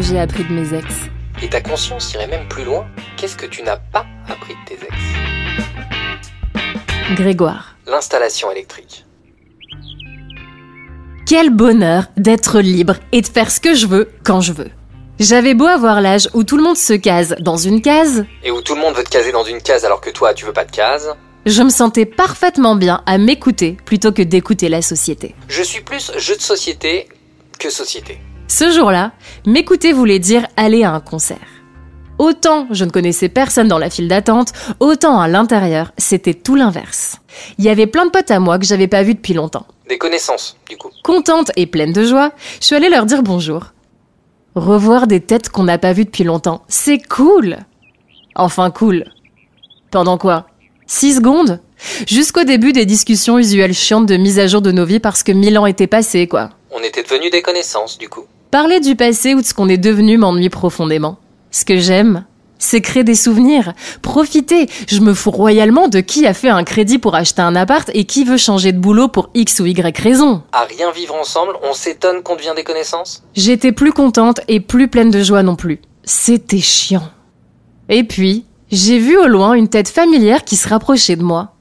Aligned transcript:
que 0.00 0.06
j'ai 0.06 0.18
appris 0.18 0.44
de 0.44 0.52
mes 0.52 0.72
ex 0.72 0.86
Et 1.42 1.48
ta 1.48 1.60
conscience 1.60 2.14
irait 2.14 2.26
même 2.26 2.48
plus 2.48 2.64
loin. 2.64 2.86
Qu'est-ce 3.18 3.36
que 3.36 3.44
tu 3.44 3.62
n'as 3.62 3.76
pas 3.76 4.06
appris 4.28 4.54
de 4.54 4.68
tes 4.68 4.74
ex? 4.82 4.94
Grégoire. 7.16 7.76
L'installation 7.86 8.50
électrique. 8.50 9.04
Quel 11.26 11.50
bonheur 11.50 12.04
d'être 12.16 12.60
libre 12.60 12.94
et 13.12 13.20
de 13.20 13.26
faire 13.26 13.50
ce 13.50 13.60
que 13.60 13.74
je 13.74 13.86
veux 13.86 14.10
quand 14.24 14.40
je 14.40 14.54
veux. 14.54 14.70
J'avais 15.18 15.52
beau 15.52 15.66
avoir 15.66 16.00
l'âge 16.00 16.30
où 16.32 16.44
tout 16.44 16.56
le 16.56 16.62
monde 16.62 16.78
se 16.78 16.94
case 16.94 17.36
dans 17.40 17.58
une 17.58 17.82
case, 17.82 18.24
Et 18.42 18.50
où 18.50 18.62
tout 18.62 18.74
le 18.74 18.80
monde 18.80 18.94
veut 18.94 19.04
te 19.04 19.10
caser 19.10 19.32
dans 19.32 19.44
une 19.44 19.60
case 19.60 19.84
alors 19.84 20.00
que 20.00 20.08
toi, 20.08 20.32
tu 20.32 20.46
veux 20.46 20.54
pas 20.54 20.64
de 20.64 20.70
case. 20.70 21.14
je 21.44 21.62
me 21.62 21.68
sentais 21.68 22.06
parfaitement 22.06 22.74
bien 22.74 23.02
à 23.04 23.18
m'écouter 23.18 23.76
plutôt 23.84 24.12
que 24.12 24.22
d'écouter 24.22 24.70
la 24.70 24.80
société. 24.80 25.34
Je 25.48 25.62
suis 25.62 25.82
plus 25.82 26.10
jeu 26.16 26.36
de 26.36 26.40
société 26.40 27.06
que 27.58 27.68
société. 27.68 28.18
Ce 28.50 28.68
jour-là, 28.68 29.12
m'écouter 29.46 29.92
voulait 29.92 30.18
dire 30.18 30.44
aller 30.56 30.82
à 30.82 30.92
un 30.92 30.98
concert. 30.98 31.38
Autant 32.18 32.66
je 32.72 32.84
ne 32.84 32.90
connaissais 32.90 33.28
personne 33.28 33.68
dans 33.68 33.78
la 33.78 33.90
file 33.90 34.08
d'attente, 34.08 34.52
autant 34.80 35.20
à 35.20 35.28
l'intérieur, 35.28 35.92
c'était 35.98 36.34
tout 36.34 36.56
l'inverse. 36.56 37.18
Il 37.58 37.64
y 37.64 37.68
avait 37.68 37.86
plein 37.86 38.06
de 38.06 38.10
potes 38.10 38.32
à 38.32 38.40
moi 38.40 38.58
que 38.58 38.66
j'avais 38.66 38.88
pas 38.88 39.04
vus 39.04 39.14
depuis 39.14 39.34
longtemps. 39.34 39.66
Des 39.88 39.98
connaissances, 39.98 40.56
du 40.68 40.76
coup. 40.76 40.90
Contente 41.04 41.52
et 41.54 41.66
pleine 41.66 41.92
de 41.92 42.02
joie, 42.02 42.32
je 42.60 42.66
suis 42.66 42.74
allée 42.74 42.88
leur 42.88 43.06
dire 43.06 43.22
bonjour. 43.22 43.66
Revoir 44.56 45.06
des 45.06 45.20
têtes 45.20 45.48
qu'on 45.48 45.62
n'a 45.62 45.78
pas 45.78 45.92
vues 45.92 46.04
depuis 46.04 46.24
longtemps, 46.24 46.64
c'est 46.66 46.98
cool. 46.98 47.58
Enfin 48.34 48.72
cool. 48.72 49.04
Pendant 49.92 50.18
quoi? 50.18 50.48
Six 50.88 51.18
secondes? 51.18 51.60
Jusqu'au 52.08 52.42
début 52.42 52.72
des 52.72 52.84
discussions 52.84 53.38
usuelles 53.38 53.74
chiantes 53.74 54.06
de 54.06 54.16
mise 54.16 54.40
à 54.40 54.48
jour 54.48 54.60
de 54.60 54.72
nos 54.72 54.84
vies 54.84 54.98
parce 54.98 55.22
que 55.22 55.30
mille 55.30 55.56
ans 55.56 55.66
étaient 55.66 55.86
passés, 55.86 56.26
quoi. 56.26 56.50
On 56.72 56.80
était 56.80 57.04
devenus 57.04 57.30
des 57.30 57.42
connaissances, 57.42 57.96
du 57.96 58.08
coup. 58.08 58.24
Parler 58.50 58.80
du 58.80 58.96
passé 58.96 59.34
ou 59.34 59.42
de 59.42 59.46
ce 59.46 59.54
qu'on 59.54 59.68
est 59.68 59.78
devenu 59.78 60.18
m'ennuie 60.18 60.48
profondément. 60.48 61.18
Ce 61.52 61.64
que 61.64 61.78
j'aime, 61.78 62.24
c'est 62.58 62.80
créer 62.80 63.04
des 63.04 63.14
souvenirs, 63.14 63.74
profiter. 64.02 64.68
Je 64.88 64.98
me 65.00 65.14
fous 65.14 65.30
royalement 65.30 65.86
de 65.86 66.00
qui 66.00 66.26
a 66.26 66.34
fait 66.34 66.48
un 66.48 66.64
crédit 66.64 66.98
pour 66.98 67.14
acheter 67.14 67.42
un 67.42 67.54
appart 67.54 67.88
et 67.94 68.06
qui 68.06 68.24
veut 68.24 68.36
changer 68.36 68.72
de 68.72 68.80
boulot 68.80 69.06
pour 69.06 69.30
X 69.34 69.60
ou 69.60 69.66
Y 69.66 69.96
raison. 69.96 70.42
À 70.50 70.64
rien 70.64 70.90
vivre 70.90 71.14
ensemble, 71.14 71.52
on 71.62 71.74
s'étonne 71.74 72.24
qu'on 72.24 72.34
devient 72.34 72.54
des 72.56 72.64
connaissances? 72.64 73.22
J'étais 73.36 73.70
plus 73.70 73.92
contente 73.92 74.40
et 74.48 74.58
plus 74.58 74.88
pleine 74.88 75.12
de 75.12 75.22
joie 75.22 75.44
non 75.44 75.54
plus. 75.54 75.80
C'était 76.02 76.58
chiant. 76.58 77.08
Et 77.88 78.02
puis, 78.02 78.46
j'ai 78.72 78.98
vu 78.98 79.16
au 79.16 79.28
loin 79.28 79.52
une 79.52 79.68
tête 79.68 79.88
familière 79.88 80.42
qui 80.44 80.56
se 80.56 80.68
rapprochait 80.68 81.14
de 81.14 81.22
moi. 81.22 81.54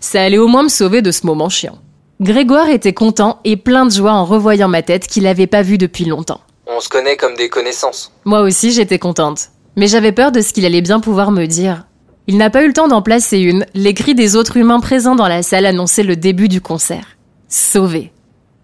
Ça 0.00 0.22
allait 0.22 0.38
au 0.38 0.48
moins 0.48 0.64
me 0.64 0.68
sauver 0.68 1.02
de 1.02 1.12
ce 1.12 1.24
moment 1.24 1.48
chiant. 1.48 1.78
Grégoire 2.20 2.68
était 2.70 2.94
content 2.94 3.40
et 3.44 3.56
plein 3.56 3.84
de 3.84 3.90
joie 3.90 4.12
en 4.12 4.24
revoyant 4.24 4.68
ma 4.68 4.82
tête 4.82 5.06
qu'il 5.06 5.24
n'avait 5.24 5.46
pas 5.46 5.62
vue 5.62 5.76
depuis 5.78 6.06
longtemps. 6.06 6.40
On 6.66 6.80
se 6.80 6.88
connaît 6.88 7.16
comme 7.16 7.34
des 7.34 7.48
connaissances. 7.50 8.12
Moi 8.24 8.40
aussi, 8.40 8.72
j'étais 8.72 8.98
contente. 8.98 9.48
Mais 9.76 9.86
j'avais 9.86 10.12
peur 10.12 10.32
de 10.32 10.40
ce 10.40 10.52
qu'il 10.54 10.64
allait 10.64 10.80
bien 10.80 11.00
pouvoir 11.00 11.30
me 11.30 11.44
dire. 11.46 11.84
Il 12.26 12.38
n'a 12.38 12.48
pas 12.50 12.62
eu 12.62 12.68
le 12.68 12.72
temps 12.72 12.88
d'en 12.88 13.02
placer 13.02 13.38
une. 13.38 13.66
Les 13.74 13.92
cris 13.92 14.14
des 14.14 14.34
autres 14.34 14.56
humains 14.56 14.80
présents 14.80 15.14
dans 15.14 15.28
la 15.28 15.42
salle 15.42 15.66
annonçaient 15.66 16.02
le 16.02 16.16
début 16.16 16.48
du 16.48 16.60
concert. 16.62 17.06
Sauvé. 17.48 18.12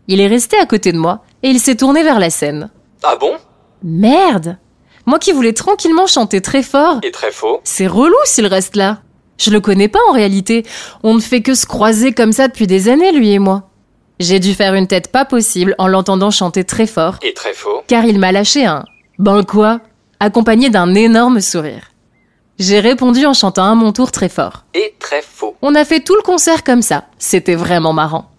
Il 0.08 0.20
est 0.20 0.26
resté 0.26 0.56
à 0.58 0.66
côté 0.66 0.90
de 0.92 0.98
moi 0.98 1.22
et 1.42 1.48
il 1.48 1.60
s'est 1.60 1.76
tourné 1.76 2.02
vers 2.02 2.18
la 2.18 2.30
scène. 2.30 2.70
Ah 3.02 3.16
bon? 3.20 3.32
Merde 3.84 4.56
Moi 5.06 5.18
qui 5.18 5.32
voulais 5.32 5.52
tranquillement 5.52 6.06
chanter 6.06 6.40
très 6.40 6.62
fort, 6.62 6.98
Et 7.02 7.10
très 7.12 7.30
faux. 7.30 7.60
c'est 7.64 7.86
relou 7.86 8.16
s'il 8.24 8.46
reste 8.46 8.76
là. 8.76 9.02
Je 9.42 9.50
le 9.50 9.60
connais 9.60 9.88
pas 9.88 9.98
en 10.08 10.12
réalité. 10.12 10.64
On 11.02 11.14
ne 11.14 11.20
fait 11.20 11.42
que 11.42 11.54
se 11.54 11.66
croiser 11.66 12.12
comme 12.12 12.32
ça 12.32 12.46
depuis 12.46 12.68
des 12.68 12.88
années, 12.88 13.10
lui 13.10 13.32
et 13.32 13.40
moi. 13.40 13.64
J'ai 14.20 14.38
dû 14.38 14.54
faire 14.54 14.74
une 14.74 14.86
tête 14.86 15.10
pas 15.10 15.24
possible 15.24 15.74
en 15.78 15.88
l'entendant 15.88 16.30
chanter 16.30 16.62
très 16.62 16.86
fort, 16.86 17.16
Et 17.22 17.34
très 17.34 17.52
faux. 17.52 17.82
car 17.88 18.04
il 18.04 18.20
m'a 18.20 18.30
lâché 18.30 18.64
un 18.64 18.84
ben 19.18 19.42
quoi 19.42 19.80
accompagné 20.20 20.70
d'un 20.70 20.94
énorme 20.94 21.40
sourire. 21.40 21.90
J'ai 22.60 22.78
répondu 22.78 23.26
en 23.26 23.34
chantant 23.34 23.64
à 23.64 23.74
mon 23.74 23.92
tour 23.92 24.12
très 24.12 24.28
fort. 24.28 24.64
Et 24.74 24.94
très 25.00 25.22
faux. 25.22 25.56
On 25.60 25.74
a 25.74 25.84
fait 25.84 25.98
tout 26.00 26.14
le 26.14 26.22
concert 26.22 26.62
comme 26.62 26.82
ça, 26.82 27.06
c'était 27.18 27.56
vraiment 27.56 27.92
marrant. 27.92 28.30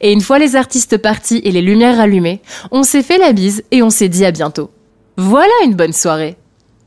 Et 0.00 0.12
une 0.12 0.20
fois 0.20 0.38
les 0.38 0.54
artistes 0.54 0.98
partis 0.98 1.40
et 1.42 1.50
les 1.50 1.62
lumières 1.62 1.98
allumées, 1.98 2.42
on 2.70 2.84
s'est 2.84 3.02
fait 3.02 3.18
la 3.18 3.32
bise 3.32 3.64
et 3.72 3.82
on 3.82 3.90
s'est 3.90 4.08
dit 4.08 4.24
à 4.24 4.30
bientôt. 4.30 4.70
Voilà 5.16 5.52
une 5.64 5.74
bonne 5.74 5.92
soirée. 5.92 6.36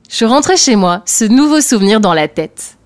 Je 0.09 0.23
rentrais 0.23 0.55
chez 0.55 0.77
moi, 0.77 1.01
ce 1.05 1.25
nouveau 1.25 1.59
souvenir 1.59 1.99
dans 1.99 2.13
la 2.13 2.29
tête. 2.29 2.76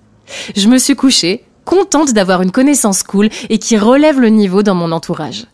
Je 0.56 0.68
me 0.68 0.78
suis 0.78 0.96
couchée, 0.96 1.44
contente 1.64 2.12
d'avoir 2.12 2.42
une 2.42 2.52
connaissance 2.52 3.02
cool 3.02 3.28
et 3.48 3.58
qui 3.58 3.76
relève 3.78 4.20
le 4.20 4.28
niveau 4.28 4.62
dans 4.62 4.74
mon 4.74 4.92
entourage. 4.92 5.46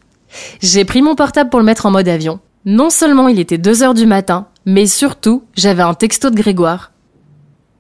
J'ai 0.61 0.85
pris 0.85 1.03
mon 1.03 1.15
portable 1.15 1.51
pour 1.51 1.61
le 1.61 1.67
mettre 1.67 1.87
en 1.87 1.91
mode 1.91 2.09
avion. 2.09 2.41
Non 2.65 2.91
seulement 2.91 3.29
il 3.29 3.39
était 3.39 3.59
2 3.59 3.83
heures 3.83 3.95
du 3.95 4.07
matin, 4.07 4.49
mais 4.67 4.87
surtout, 4.87 5.45
j'avais 5.55 5.83
un 5.83 5.95
texto 5.95 6.31
de 6.31 6.37
Grégoire. 6.37 6.93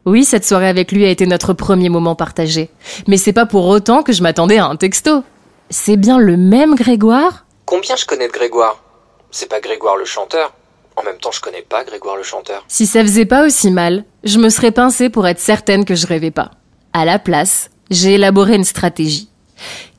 Oui, 0.06 0.25
cette 0.25 0.47
soirée 0.47 0.69
avec 0.69 0.92
lui 0.92 1.04
a 1.04 1.10
été 1.10 1.26
notre 1.26 1.53
premier 1.53 1.91
moment 1.91 2.14
partagé. 2.14 2.70
Mais 3.06 3.19
c'est 3.19 3.34
pas 3.34 3.44
pour 3.44 3.66
autant 3.66 4.03
que 4.03 4.12
je 4.12 4.22
m'attendais 4.22 4.56
à 4.56 4.66
un 4.66 4.76
texto. 4.76 5.22
C'est 5.69 5.98
bien 5.98 6.19
le 6.19 6.38
même 6.38 6.75
Grégoire? 6.75 7.44
Combien 7.66 7.97
je 7.97 8.06
connais 8.06 8.28
de 8.28 8.32
Grégoire? 8.32 8.82
C'est 9.30 9.50
pas 9.50 9.60
Grégoire 9.60 9.97
le 9.97 10.06
chanteur. 10.06 10.54
En 10.97 11.03
même 11.03 11.19
temps, 11.19 11.30
je 11.30 11.42
connais 11.42 11.60
pas 11.60 11.84
Grégoire 11.84 12.16
le 12.16 12.22
chanteur. 12.22 12.65
Si 12.69 12.86
ça 12.86 13.03
faisait 13.03 13.26
pas 13.26 13.44
aussi 13.44 13.70
mal, 13.70 14.04
je 14.25 14.38
me 14.38 14.48
serais 14.48 14.70
pincée 14.70 15.10
pour 15.10 15.26
être 15.26 15.41
certaine 15.41 15.84
que 15.84 15.94
je 15.94 16.06
rêvais 16.06 16.30
pas. 16.30 16.53
À 16.93 17.04
la 17.04 17.19
place, 17.19 17.71
j'ai 17.91 18.15
élaboré 18.15 18.54
une 18.54 18.65
stratégie. 18.65 19.28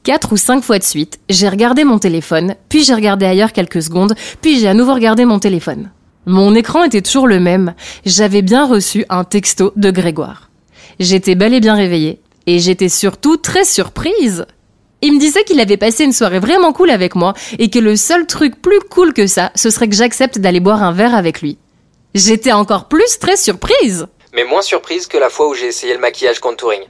Quatre 0.03 0.33
ou 0.33 0.38
cinq 0.38 0.63
fois 0.63 0.79
de 0.79 0.83
suite, 0.83 1.19
j'ai 1.29 1.50
regardé 1.50 1.83
mon 1.83 2.00
téléphone, 2.00 2.55
puis 2.67 2.83
j'ai 2.83 2.95
regardé 2.95 3.25
ailleurs 3.25 3.53
quelques 3.53 3.83
secondes, 3.83 4.16
puis 4.41 4.59
j'ai 4.59 4.67
à 4.67 4.73
nouveau 4.73 4.94
regardé 4.94 5.25
mon 5.25 5.39
téléphone. 5.39 5.91
Mon 6.25 6.55
écran 6.55 6.83
était 6.83 7.01
toujours 7.01 7.28
le 7.28 7.39
même. 7.39 7.73
J'avais 8.05 8.41
bien 8.41 8.66
reçu 8.66 9.05
un 9.09 9.23
texto 9.23 9.73
de 9.75 9.91
Grégoire. 9.91 10.49
J'étais 10.99 11.35
bel 11.35 11.53
et 11.53 11.59
bien 11.59 11.75
réveillée, 11.75 12.22
et 12.47 12.59
j'étais 12.59 12.89
surtout 12.89 13.38
très 13.38 13.66
surprise. 13.66 14.45
Il 15.01 15.13
me 15.13 15.19
disait 15.19 15.44
qu'il 15.44 15.59
avait 15.59 15.78
passé 15.78 16.03
une 16.03 16.11
soirée 16.11 16.39
vraiment 16.39 16.73
cool 16.73 16.89
avec 16.89 17.16
moi, 17.16 17.33
et 17.57 17.69
que 17.69 17.79
le 17.79 17.95
seul 17.95 18.25
truc 18.25 18.61
plus 18.61 18.79
cool 18.89 19.13
que 19.13 19.28
ça, 19.28 19.51
ce 19.55 19.69
serait 19.69 19.88
que 19.88 19.95
j'accepte 19.95 20.39
d'aller 20.39 20.59
boire 20.59 20.83
un 20.83 20.91
verre 20.91 21.16
avec 21.16 21.41
lui. 21.41 21.57
J'étais 22.16 22.51
encore 22.51 22.88
plus 22.88 23.19
très 23.19 23.38
surprise. 23.38 24.07
Mais 24.34 24.44
moins 24.44 24.62
surprise 24.62 25.07
que 25.07 25.17
la 25.17 25.29
fois 25.29 25.50
où 25.50 25.53
j'ai 25.53 25.67
essayé 25.67 25.94
le 25.94 26.00
maquillage 26.00 26.40
contouring. 26.40 26.81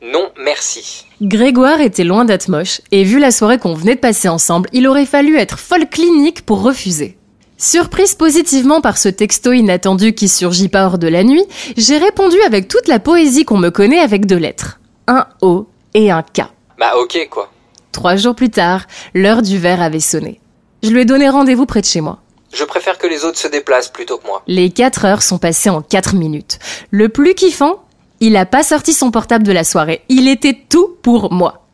Non, 0.00 0.30
merci. 0.38 1.06
Grégoire 1.20 1.80
était 1.80 2.04
loin 2.04 2.24
d'être 2.24 2.48
moche, 2.48 2.80
et 2.92 3.02
vu 3.02 3.18
la 3.18 3.32
soirée 3.32 3.58
qu'on 3.58 3.74
venait 3.74 3.96
de 3.96 4.00
passer 4.00 4.28
ensemble, 4.28 4.68
il 4.72 4.86
aurait 4.86 5.06
fallu 5.06 5.36
être 5.36 5.58
folle 5.58 5.88
clinique 5.88 6.46
pour 6.46 6.62
refuser. 6.62 7.18
Surprise 7.56 8.14
positivement 8.14 8.80
par 8.80 8.96
ce 8.98 9.08
texto 9.08 9.52
inattendu 9.52 10.14
qui 10.14 10.28
surgit 10.28 10.68
pas 10.68 10.86
hors 10.86 10.98
de 10.98 11.08
la 11.08 11.24
nuit, 11.24 11.44
j'ai 11.76 11.98
répondu 11.98 12.40
avec 12.42 12.68
toute 12.68 12.86
la 12.86 13.00
poésie 13.00 13.44
qu'on 13.44 13.58
me 13.58 13.70
connaît 13.70 13.98
avec 13.98 14.26
deux 14.26 14.36
lettres. 14.36 14.78
Un 15.08 15.26
O 15.40 15.66
et 15.94 16.12
un 16.12 16.22
K. 16.22 16.42
Bah 16.78 16.92
ok 17.00 17.26
quoi. 17.28 17.50
Trois 17.90 18.14
jours 18.14 18.36
plus 18.36 18.50
tard, 18.50 18.86
l'heure 19.12 19.42
du 19.42 19.58
verre 19.58 19.82
avait 19.82 19.98
sonné. 19.98 20.40
Je 20.84 20.90
lui 20.90 21.00
ai 21.00 21.04
donné 21.04 21.28
rendez-vous 21.28 21.66
près 21.66 21.80
de 21.80 21.86
chez 21.86 22.00
moi. 22.00 22.20
Je 22.58 22.64
préfère 22.64 22.98
que 22.98 23.06
les 23.06 23.24
autres 23.24 23.38
se 23.38 23.46
déplacent 23.46 23.92
plutôt 23.92 24.18
que 24.18 24.26
moi. 24.26 24.42
Les 24.48 24.70
quatre 24.70 25.04
heures 25.04 25.22
sont 25.22 25.38
passées 25.38 25.70
en 25.70 25.80
quatre 25.80 26.16
minutes. 26.16 26.58
Le 26.90 27.08
plus 27.08 27.36
kiffant, 27.36 27.84
il 28.18 28.36
a 28.36 28.46
pas 28.46 28.64
sorti 28.64 28.92
son 28.94 29.12
portable 29.12 29.44
de 29.46 29.52
la 29.52 29.62
soirée. 29.62 30.02
Il 30.08 30.26
était 30.26 30.58
tout 30.68 30.96
pour 31.02 31.32
moi. 31.32 31.68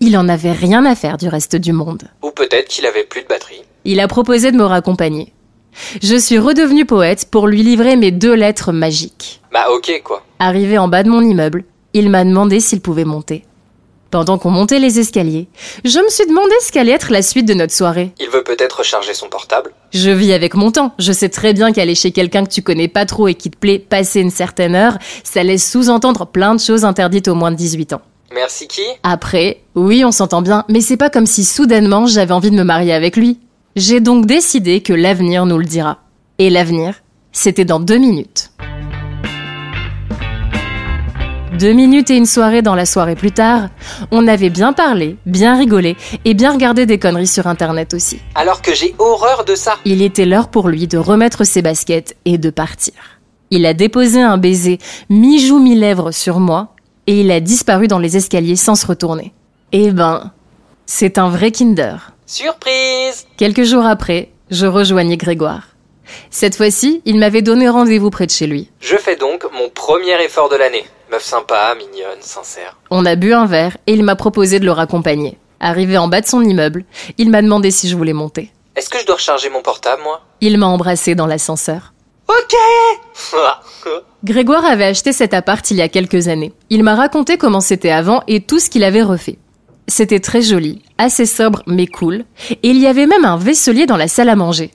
Il 0.00 0.16
en 0.16 0.30
avait 0.30 0.52
rien 0.52 0.86
à 0.86 0.94
faire 0.94 1.18
du 1.18 1.28
reste 1.28 1.56
du 1.56 1.74
monde. 1.74 2.04
Ou 2.22 2.30
peut-être 2.30 2.68
qu'il 2.68 2.86
avait 2.86 3.04
plus 3.04 3.20
de 3.20 3.26
batterie. 3.26 3.62
Il 3.84 4.00
a 4.00 4.08
proposé 4.08 4.52
de 4.52 4.56
me 4.56 4.64
raccompagner. 4.64 5.34
Je 6.02 6.16
suis 6.16 6.38
redevenue 6.38 6.86
poète 6.86 7.28
pour 7.30 7.46
lui 7.46 7.62
livrer 7.62 7.96
mes 7.96 8.10
deux 8.10 8.34
lettres 8.34 8.72
magiques. 8.72 9.42
Bah 9.52 9.66
ok 9.70 10.00
quoi. 10.02 10.24
Arrivé 10.38 10.78
en 10.78 10.88
bas 10.88 11.02
de 11.02 11.10
mon 11.10 11.20
immeuble, 11.20 11.64
il 11.92 12.08
m'a 12.08 12.24
demandé 12.24 12.60
s'il 12.60 12.80
pouvait 12.80 13.04
monter. 13.04 13.44
Pendant 14.12 14.36
qu'on 14.36 14.50
montait 14.50 14.78
les 14.78 15.00
escaliers, 15.00 15.48
je 15.86 15.98
me 15.98 16.10
suis 16.10 16.26
demandé 16.26 16.52
ce 16.60 16.70
qu'allait 16.70 16.92
être 16.92 17.10
la 17.10 17.22
suite 17.22 17.48
de 17.48 17.54
notre 17.54 17.72
soirée. 17.72 18.12
Il 18.20 18.28
veut 18.28 18.44
peut-être 18.44 18.80
recharger 18.80 19.14
son 19.14 19.30
portable. 19.30 19.72
Je 19.90 20.10
vis 20.10 20.34
avec 20.34 20.52
mon 20.54 20.70
temps. 20.70 20.92
Je 20.98 21.12
sais 21.12 21.30
très 21.30 21.54
bien 21.54 21.72
qu'aller 21.72 21.94
chez 21.94 22.12
quelqu'un 22.12 22.44
que 22.44 22.50
tu 22.50 22.60
connais 22.60 22.88
pas 22.88 23.06
trop 23.06 23.26
et 23.28 23.34
qui 23.34 23.50
te 23.50 23.56
plaît 23.56 23.78
passer 23.78 24.20
une 24.20 24.28
certaine 24.28 24.74
heure, 24.74 24.98
ça 25.24 25.42
laisse 25.42 25.66
sous-entendre 25.66 26.26
plein 26.26 26.54
de 26.54 26.60
choses 26.60 26.84
interdites 26.84 27.26
aux 27.26 27.34
moins 27.34 27.52
de 27.52 27.56
18 27.56 27.94
ans. 27.94 28.02
Merci 28.34 28.68
qui? 28.68 28.82
Après, 29.02 29.62
oui, 29.74 30.04
on 30.04 30.12
s'entend 30.12 30.42
bien, 30.42 30.66
mais 30.68 30.82
c'est 30.82 30.98
pas 30.98 31.08
comme 31.08 31.24
si 31.24 31.42
soudainement 31.42 32.04
j'avais 32.04 32.32
envie 32.32 32.50
de 32.50 32.56
me 32.56 32.64
marier 32.64 32.92
avec 32.92 33.16
lui. 33.16 33.38
J'ai 33.76 34.00
donc 34.00 34.26
décidé 34.26 34.82
que 34.82 34.92
l'avenir 34.92 35.46
nous 35.46 35.56
le 35.56 35.64
dira. 35.64 36.00
Et 36.38 36.50
l'avenir, 36.50 36.96
c'était 37.32 37.64
dans 37.64 37.80
deux 37.80 37.96
minutes. 37.96 38.50
Deux 41.62 41.74
minutes 41.74 42.10
et 42.10 42.16
une 42.16 42.26
soirée 42.26 42.60
dans 42.60 42.74
la 42.74 42.84
soirée 42.86 43.14
plus 43.14 43.30
tard, 43.30 43.68
on 44.10 44.26
avait 44.26 44.50
bien 44.50 44.72
parlé, 44.72 45.16
bien 45.26 45.56
rigolé 45.56 45.96
et 46.24 46.34
bien 46.34 46.50
regardé 46.50 46.86
des 46.86 46.98
conneries 46.98 47.28
sur 47.28 47.46
internet 47.46 47.94
aussi. 47.94 48.18
Alors 48.34 48.62
que 48.62 48.74
j'ai 48.74 48.96
horreur 48.98 49.44
de 49.44 49.54
ça. 49.54 49.76
Il 49.84 50.02
était 50.02 50.26
l'heure 50.26 50.48
pour 50.48 50.68
lui 50.68 50.88
de 50.88 50.98
remettre 50.98 51.44
ses 51.44 51.62
baskets 51.62 52.16
et 52.24 52.36
de 52.36 52.50
partir. 52.50 52.94
Il 53.50 53.64
a 53.64 53.74
déposé 53.74 54.20
un 54.20 54.38
baiser 54.38 54.78
mi-joue 55.08 55.60
mi-lèvre 55.60 56.10
sur 56.10 56.40
moi 56.40 56.74
et 57.06 57.20
il 57.20 57.30
a 57.30 57.38
disparu 57.38 57.86
dans 57.86 58.00
les 58.00 58.16
escaliers 58.16 58.56
sans 58.56 58.74
se 58.74 58.84
retourner. 58.84 59.32
Eh 59.70 59.92
ben, 59.92 60.32
c'est 60.84 61.16
un 61.16 61.28
vrai 61.28 61.52
Kinder. 61.52 62.12
Surprise 62.26 63.28
Quelques 63.36 63.62
jours 63.62 63.86
après, 63.86 64.32
je 64.50 64.66
rejoignais 64.66 65.16
Grégoire. 65.16 65.71
Cette 66.30 66.56
fois-ci, 66.56 67.02
il 67.04 67.18
m'avait 67.18 67.42
donné 67.42 67.68
rendez-vous 67.68 68.10
près 68.10 68.26
de 68.26 68.30
chez 68.30 68.46
lui. 68.46 68.70
Je 68.80 68.96
fais 68.96 69.16
donc 69.16 69.44
mon 69.52 69.68
premier 69.68 70.22
effort 70.22 70.48
de 70.48 70.56
l'année. 70.56 70.84
Meuf 71.10 71.22
sympa, 71.22 71.74
mignonne, 71.76 72.20
sincère. 72.20 72.78
On 72.90 73.04
a 73.04 73.16
bu 73.16 73.32
un 73.34 73.46
verre 73.46 73.76
et 73.86 73.92
il 73.92 74.02
m'a 74.02 74.16
proposé 74.16 74.60
de 74.60 74.64
le 74.64 74.72
raccompagner. 74.72 75.38
Arrivé 75.60 75.98
en 75.98 76.08
bas 76.08 76.20
de 76.20 76.26
son 76.26 76.42
immeuble, 76.42 76.84
il 77.18 77.30
m'a 77.30 77.42
demandé 77.42 77.70
si 77.70 77.88
je 77.88 77.96
voulais 77.96 78.12
monter. 78.12 78.50
Est-ce 78.74 78.88
que 78.88 78.98
je 78.98 79.06
dois 79.06 79.16
recharger 79.16 79.50
mon 79.50 79.62
portable, 79.62 80.02
moi? 80.02 80.22
Il 80.40 80.58
m'a 80.58 80.66
embrassé 80.66 81.14
dans 81.14 81.26
l'ascenseur. 81.26 81.92
Ok 82.28 82.56
Grégoire 84.24 84.64
avait 84.64 84.84
acheté 84.84 85.12
cet 85.12 85.34
appart 85.34 85.68
il 85.70 85.76
y 85.76 85.82
a 85.82 85.88
quelques 85.88 86.28
années. 86.28 86.52
Il 86.70 86.82
m'a 86.82 86.94
raconté 86.94 87.36
comment 87.36 87.60
c'était 87.60 87.90
avant 87.90 88.22
et 88.26 88.40
tout 88.40 88.58
ce 88.58 88.70
qu'il 88.70 88.84
avait 88.84 89.02
refait. 89.02 89.38
C'était 89.88 90.20
très 90.20 90.42
joli, 90.42 90.82
assez 90.96 91.26
sobre 91.26 91.62
mais 91.66 91.86
cool, 91.86 92.24
et 92.50 92.68
il 92.68 92.78
y 92.78 92.86
avait 92.86 93.06
même 93.06 93.24
un 93.24 93.36
vaisselier 93.36 93.84
dans 93.84 93.96
la 93.96 94.08
salle 94.08 94.28
à 94.28 94.36
manger. 94.36 94.70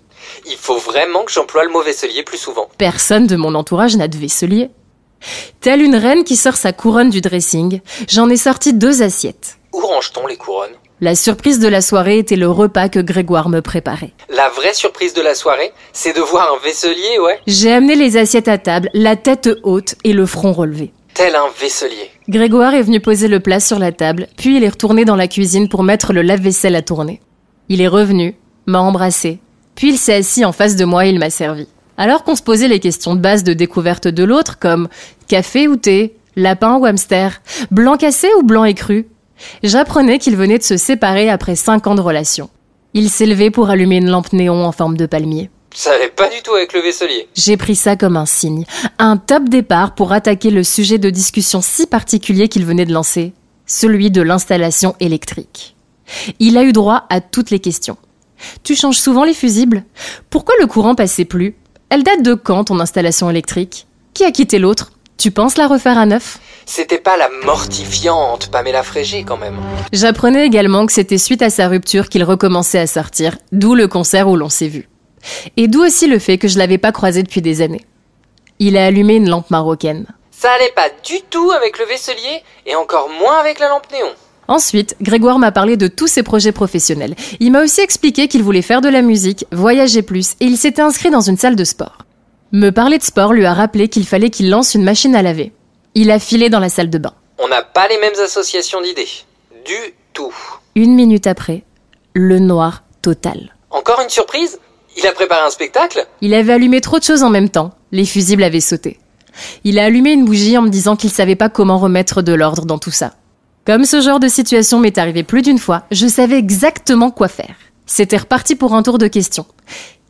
Il 0.45 0.57
faut 0.57 0.77
vraiment 0.77 1.23
que 1.23 1.31
j'emploie 1.31 1.63
le 1.63 1.71
mot 1.71 1.81
vaisselier 1.81 2.23
plus 2.23 2.37
souvent. 2.37 2.67
Personne 2.77 3.27
de 3.27 3.35
mon 3.35 3.55
entourage 3.55 3.97
n'a 3.97 4.07
de 4.07 4.17
vaisselier. 4.17 4.69
Telle 5.61 5.81
une 5.81 5.95
reine 5.95 6.23
qui 6.23 6.35
sort 6.35 6.55
sa 6.55 6.73
couronne 6.73 7.09
du 7.09 7.21
dressing, 7.21 7.81
j'en 8.07 8.29
ai 8.29 8.37
sorti 8.37 8.73
deux 8.73 9.01
assiettes. 9.01 9.57
Où 9.73 9.79
range-t-on 9.79 10.27
les 10.27 10.37
couronnes? 10.37 10.75
La 10.99 11.15
surprise 11.15 11.59
de 11.59 11.67
la 11.67 11.81
soirée 11.81 12.17
était 12.17 12.35
le 12.35 12.49
repas 12.49 12.89
que 12.89 12.99
Grégoire 12.99 13.49
me 13.49 13.61
préparait. 13.61 14.13
La 14.29 14.49
vraie 14.49 14.73
surprise 14.73 15.13
de 15.13 15.21
la 15.21 15.35
soirée, 15.35 15.71
c'est 15.93 16.15
de 16.15 16.21
voir 16.21 16.51
un 16.53 16.63
vaisselier, 16.63 17.19
ouais? 17.19 17.39
J'ai 17.45 17.71
amené 17.71 17.95
les 17.95 18.17
assiettes 18.17 18.47
à 18.47 18.57
table, 18.57 18.89
la 18.93 19.15
tête 19.15 19.49
haute 19.61 19.95
et 20.03 20.13
le 20.13 20.25
front 20.25 20.53
relevé. 20.53 20.91
Tel 21.13 21.35
un 21.35 21.49
vaisselier. 21.59 22.09
Grégoire 22.29 22.73
est 22.73 22.81
venu 22.81 22.99
poser 22.99 23.27
le 23.27 23.39
plat 23.39 23.59
sur 23.59 23.77
la 23.77 23.91
table, 23.91 24.27
puis 24.37 24.57
il 24.57 24.63
est 24.63 24.69
retourné 24.69 25.05
dans 25.05 25.15
la 25.15 25.27
cuisine 25.27 25.69
pour 25.69 25.83
mettre 25.83 26.13
le 26.13 26.23
lave-vaisselle 26.23 26.75
à 26.75 26.81
tourner. 26.81 27.21
Il 27.69 27.81
est 27.81 27.87
revenu, 27.87 28.35
m'a 28.65 28.79
embrassé, 28.79 29.39
puis 29.77 29.91
il 29.91 29.97
s'est 29.97 30.15
assis 30.15 30.43
en 30.43 30.51
face 30.51 30.75
de 30.75 30.83
moi 30.85 31.05
et 31.05 31.09
il 31.11 31.19
m'a 31.19 31.29
servi. 31.29 31.67
Alors 31.97 32.23
qu'on 32.23 32.35
se 32.35 32.41
posait 32.41 32.67
les 32.67 32.79
questions 32.79 33.15
de 33.15 33.21
base 33.21 33.43
de 33.43 33.53
découverte 33.53 34.07
de 34.07 34.23
l'autre, 34.23 34.57
comme 34.57 34.89
café 35.27 35.67
ou 35.67 35.75
thé, 35.77 36.17
lapin 36.35 36.77
ou 36.77 36.85
hamster, 36.85 37.41
blanc 37.69 37.95
cassé 37.95 38.27
ou 38.39 38.43
blanc 38.43 38.65
écru, 38.65 39.07
j'apprenais 39.61 40.17
qu'il 40.17 40.35
venait 40.35 40.57
de 40.57 40.63
se 40.63 40.77
séparer 40.77 41.29
après 41.29 41.55
cinq 41.55 41.85
ans 41.85 41.93
de 41.93 42.01
relation. 42.01 42.49
Il 42.95 43.11
s'est 43.11 43.27
levé 43.27 43.51
pour 43.51 43.69
allumer 43.69 43.97
une 43.97 44.09
lampe 44.09 44.33
néon 44.33 44.65
en 44.65 44.71
forme 44.71 44.97
de 44.97 45.05
palmier. 45.05 45.51
Ça 45.75 45.91
allait 45.91 46.09
pas 46.09 46.27
du 46.29 46.41
tout 46.43 46.55
avec 46.55 46.73
le 46.73 46.81
vaisselier. 46.81 47.27
J'ai 47.35 47.55
pris 47.55 47.75
ça 47.75 47.95
comme 47.95 48.17
un 48.17 48.25
signe, 48.25 48.65
un 48.97 49.17
top 49.17 49.47
départ 49.47 49.93
pour 49.93 50.11
attaquer 50.11 50.49
le 50.49 50.63
sujet 50.63 50.97
de 50.97 51.11
discussion 51.11 51.61
si 51.61 51.85
particulier 51.85 52.47
qu'il 52.47 52.65
venait 52.65 52.85
de 52.85 52.93
lancer, 52.93 53.33
celui 53.67 54.09
de 54.09 54.23
l'installation 54.23 54.95
électrique. 54.99 55.75
Il 56.39 56.57
a 56.57 56.63
eu 56.63 56.71
droit 56.71 57.05
à 57.09 57.21
toutes 57.21 57.51
les 57.51 57.59
questions. 57.59 57.97
Tu 58.63 58.75
changes 58.75 58.99
souvent 58.99 59.23
les 59.23 59.33
fusibles 59.33 59.83
Pourquoi 60.29 60.55
le 60.59 60.67
courant 60.67 60.95
passait 60.95 61.25
plus? 61.25 61.55
Elle 61.89 62.03
date 62.03 62.21
de 62.21 62.33
quand 62.33 62.65
ton 62.65 62.79
installation 62.79 63.29
électrique? 63.29 63.87
Qui 64.13 64.23
a 64.23 64.31
quitté 64.31 64.59
l'autre? 64.59 64.91
Tu 65.17 65.31
penses 65.31 65.57
la 65.57 65.67
refaire 65.67 65.97
à 65.97 66.05
neuf? 66.05 66.39
C'était 66.65 66.99
pas 66.99 67.17
la 67.17 67.29
mortifiante 67.45 68.49
Pamela 68.51 68.83
Frégé 68.83 69.23
quand 69.23 69.37
même. 69.37 69.59
J'apprenais 69.93 70.45
également 70.45 70.85
que 70.85 70.91
c'était 70.93 71.17
suite 71.17 71.41
à 71.41 71.49
sa 71.49 71.67
rupture 71.67 72.09
qu'il 72.09 72.23
recommençait 72.23 72.79
à 72.79 72.87
sortir, 72.87 73.37
d'où 73.51 73.73
le 73.73 73.87
concert 73.87 74.27
où 74.27 74.35
l'on 74.35 74.49
s'est 74.49 74.67
vu. 74.67 74.89
Et 75.55 75.67
d'où 75.67 75.83
aussi 75.83 76.07
le 76.07 76.19
fait 76.19 76.37
que 76.37 76.47
je 76.47 76.59
l'avais 76.59 76.77
pas 76.77 76.91
croisé 76.91 77.23
depuis 77.23 77.41
des 77.41 77.61
années. 77.61 77.85
Il 78.59 78.77
a 78.77 78.85
allumé 78.85 79.15
une 79.15 79.29
lampe 79.29 79.49
marocaine. 79.49 80.05
Ça 80.29 80.51
allait 80.51 80.73
pas 80.75 80.89
du 81.03 81.21
tout 81.29 81.51
avec 81.51 81.79
le 81.79 81.85
vaisselier 81.85 82.43
et 82.65 82.75
encore 82.75 83.09
moins 83.09 83.39
avec 83.39 83.59
la 83.59 83.69
lampe 83.69 83.91
néon. 83.91 84.13
Ensuite, 84.47 84.95
Grégoire 85.01 85.39
m'a 85.39 85.51
parlé 85.51 85.75
de 85.75 85.87
tous 85.87 86.07
ses 86.07 86.23
projets 86.23 86.51
professionnels. 86.51 87.15
Il 87.39 87.51
m'a 87.51 87.63
aussi 87.63 87.81
expliqué 87.81 88.27
qu'il 88.27 88.43
voulait 88.43 88.61
faire 88.61 88.81
de 88.81 88.89
la 88.89 89.01
musique, 89.01 89.45
voyager 89.51 90.01
plus, 90.01 90.35
et 90.39 90.45
il 90.45 90.57
s'était 90.57 90.81
inscrit 90.81 91.09
dans 91.09 91.21
une 91.21 91.37
salle 91.37 91.55
de 91.55 91.63
sport. 91.63 91.99
Me 92.53 92.69
parler 92.69 92.97
de 92.97 93.03
sport 93.03 93.33
lui 93.33 93.45
a 93.45 93.53
rappelé 93.53 93.89
qu'il 93.89 94.05
fallait 94.05 94.29
qu'il 94.29 94.49
lance 94.49 94.73
une 94.73 94.83
machine 94.83 95.15
à 95.15 95.21
laver. 95.21 95.51
Il 95.95 96.11
a 96.11 96.19
filé 96.19 96.49
dans 96.49 96.61
la 96.61 96.69
salle 96.69 96.89
de 96.89 96.97
bain. 96.97 97.13
On 97.39 97.49
n'a 97.49 97.61
pas 97.61 97.87
les 97.89 97.99
mêmes 97.99 98.19
associations 98.23 98.81
d'idées. 98.81 99.09
Du 99.65 99.93
tout. 100.13 100.33
Une 100.75 100.95
minute 100.95 101.27
après, 101.27 101.63
le 102.13 102.39
noir 102.39 102.83
total. 103.01 103.53
Encore 103.69 103.99
une 104.01 104.09
surprise? 104.09 104.59
Il 104.95 105.05
a 105.05 105.11
préparé 105.11 105.41
un 105.45 105.49
spectacle? 105.49 106.07
Il 106.21 106.33
avait 106.33 106.53
allumé 106.53 106.79
trop 106.81 106.99
de 106.99 107.03
choses 107.03 107.21
en 107.21 107.29
même 107.29 107.49
temps. 107.49 107.71
Les 107.91 108.05
fusibles 108.05 108.43
avaient 108.43 108.61
sauté. 108.61 108.97
Il 109.63 109.77
a 109.77 109.83
allumé 109.83 110.13
une 110.13 110.25
bougie 110.25 110.57
en 110.57 110.61
me 110.61 110.69
disant 110.69 110.95
qu'il 110.95 111.11
savait 111.11 111.35
pas 111.35 111.49
comment 111.49 111.77
remettre 111.77 112.21
de 112.21 112.33
l'ordre 112.33 112.65
dans 112.65 112.79
tout 112.79 112.91
ça. 112.91 113.13
Comme 113.67 113.83
ce 113.83 113.99
genre 113.99 114.21
de 114.21 114.29
situation 114.29 114.79
m'est 114.79 114.97
arrivé 114.97 115.23
plus 115.23 115.41
d'une 115.41 115.57
fois, 115.57 115.83
je 115.91 116.07
savais 116.07 116.37
exactement 116.37 117.11
quoi 117.11 117.27
faire. 117.27 117.53
C'était 117.85 118.15
reparti 118.15 118.55
pour 118.55 118.73
un 118.73 118.81
tour 118.81 118.97
de 118.97 119.07
questions. 119.07 119.45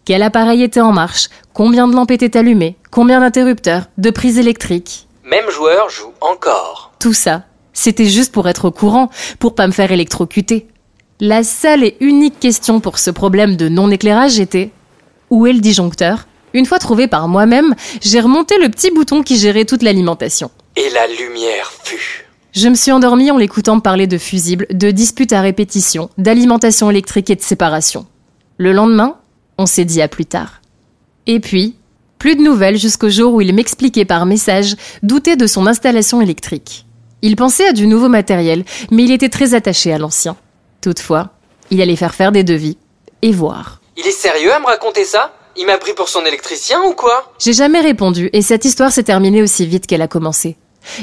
Quel 0.05 0.21
appareil 0.21 0.61
était 0.61 0.79
en 0.79 0.91
marche? 0.91 1.29
Combien 1.55 1.87
de 1.87 1.95
lampes 1.95 2.11
étaient 2.11 2.37
allumées? 2.37 2.75
Combien 2.91 3.19
d'interrupteurs? 3.19 3.85
De 3.97 4.11
prises 4.11 4.37
électriques? 4.37 5.07
Même 5.23 5.49
joueur 5.49 5.89
joue 5.89 6.13
encore. 6.21 6.91
Tout 6.99 7.13
ça, 7.13 7.45
c'était 7.73 8.05
juste 8.05 8.31
pour 8.31 8.47
être 8.47 8.65
au 8.65 8.71
courant, 8.71 9.09
pour 9.39 9.55
pas 9.55 9.65
me 9.65 9.71
faire 9.71 9.91
électrocuter. 9.91 10.67
La 11.19 11.43
seule 11.43 11.83
et 11.83 11.97
unique 11.99 12.39
question 12.39 12.79
pour 12.79 12.99
ce 12.99 13.09
problème 13.09 13.55
de 13.55 13.69
non-éclairage 13.69 14.39
était 14.39 14.69
où 15.31 15.47
est 15.47 15.53
le 15.53 15.61
disjoncteur? 15.61 16.27
Une 16.53 16.67
fois 16.67 16.77
trouvé 16.77 17.07
par 17.07 17.27
moi-même, 17.27 17.73
j'ai 18.01 18.19
remonté 18.19 18.59
le 18.59 18.69
petit 18.69 18.91
bouton 18.91 19.23
qui 19.23 19.35
gérait 19.35 19.65
toute 19.65 19.81
l'alimentation. 19.81 20.51
Et 20.75 20.91
la 20.91 21.07
lumière 21.07 21.73
fut. 21.83 22.26
Je 22.57 22.69
me 22.69 22.73
suis 22.73 22.91
endormie 22.91 23.29
en 23.29 23.37
l'écoutant 23.37 23.79
parler 23.79 24.07
de 24.07 24.17
fusibles, 24.17 24.65
de 24.71 24.89
disputes 24.89 25.31
à 25.31 25.41
répétition, 25.41 26.09
d'alimentation 26.17 26.89
électrique 26.89 27.29
et 27.29 27.35
de 27.35 27.41
séparation. 27.43 28.07
Le 28.57 28.73
lendemain, 28.73 29.17
on 29.59 29.67
s'est 29.67 29.85
dit 29.85 30.01
à 30.01 30.07
plus 30.07 30.25
tard. 30.25 30.61
Et 31.27 31.39
puis, 31.39 31.75
plus 32.17 32.35
de 32.35 32.41
nouvelles 32.41 32.79
jusqu'au 32.79 33.09
jour 33.09 33.35
où 33.35 33.41
il 33.41 33.53
m'expliquait 33.53 34.05
par 34.05 34.25
message 34.25 34.75
douter 35.03 35.35
de 35.35 35.45
son 35.45 35.67
installation 35.67 36.19
électrique. 36.19 36.87
Il 37.21 37.35
pensait 37.35 37.67
à 37.67 37.73
du 37.73 37.85
nouveau 37.85 38.09
matériel, 38.09 38.65
mais 38.89 39.03
il 39.03 39.11
était 39.11 39.29
très 39.29 39.53
attaché 39.53 39.93
à 39.93 39.99
l'ancien. 39.99 40.35
Toutefois, 40.81 41.29
il 41.69 41.79
allait 41.79 41.95
faire 41.95 42.15
faire 42.15 42.31
des 42.31 42.43
devis 42.43 42.79
et 43.21 43.33
voir. 43.33 43.81
Il 43.97 44.07
est 44.07 44.09
sérieux 44.09 44.51
à 44.51 44.59
me 44.59 44.65
raconter 44.65 45.05
ça? 45.05 45.31
Il 45.57 45.67
m'a 45.67 45.77
pris 45.77 45.93
pour 45.93 46.09
son 46.09 46.25
électricien 46.25 46.81
ou 46.89 46.93
quoi? 46.93 47.31
J'ai 47.37 47.53
jamais 47.53 47.81
répondu 47.81 48.31
et 48.33 48.41
cette 48.41 48.65
histoire 48.65 48.91
s'est 48.91 49.03
terminée 49.03 49.43
aussi 49.43 49.67
vite 49.67 49.85
qu'elle 49.85 50.01
a 50.01 50.07
commencé. 50.07 50.57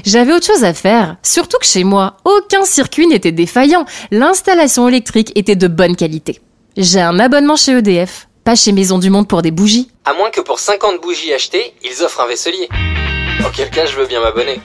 J'avais 0.04 0.32
autre 0.32 0.46
chose 0.46 0.64
à 0.64 0.74
faire, 0.74 1.16
surtout 1.22 1.58
que 1.58 1.66
chez 1.66 1.84
moi, 1.84 2.16
aucun 2.24 2.64
circuit 2.64 3.06
n'était 3.06 3.32
défaillant, 3.32 3.84
l'installation 4.10 4.88
électrique 4.88 5.32
était 5.34 5.56
de 5.56 5.68
bonne 5.68 5.96
qualité. 5.96 6.40
J'ai 6.76 7.00
un 7.00 7.18
abonnement 7.18 7.56
chez 7.56 7.72
EDF, 7.72 8.28
pas 8.44 8.56
chez 8.56 8.72
Maison 8.72 8.98
du 8.98 9.10
Monde 9.10 9.28
pour 9.28 9.42
des 9.42 9.50
bougies. 9.50 9.88
À 10.04 10.14
moins 10.14 10.30
que 10.30 10.40
pour 10.40 10.58
50 10.58 11.00
bougies 11.00 11.32
achetées, 11.32 11.74
ils 11.84 12.02
offrent 12.02 12.20
un 12.20 12.26
vaisselier. 12.26 12.68
Auquel 13.46 13.70
cas, 13.70 13.86
je 13.86 13.96
veux 13.96 14.06
bien 14.06 14.20
m'abonner. 14.20 14.60